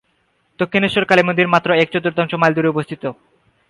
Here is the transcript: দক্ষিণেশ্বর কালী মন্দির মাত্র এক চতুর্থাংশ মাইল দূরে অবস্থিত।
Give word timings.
দক্ষিণেশ্বর 0.59 1.03
কালী 1.09 1.23
মন্দির 1.27 1.51
মাত্র 1.53 1.69
এক 1.81 1.87
চতুর্থাংশ 1.93 2.31
মাইল 2.41 2.53
দূরে 2.55 2.71
অবস্থিত। 2.73 3.03